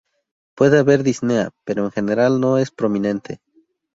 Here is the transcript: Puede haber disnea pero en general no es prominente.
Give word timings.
Puede 0.55 0.79
haber 0.79 1.03
disnea 1.03 1.51
pero 1.63 1.85
en 1.85 1.91
general 1.91 2.39
no 2.41 2.57
es 2.57 2.71
prominente. 2.71 3.39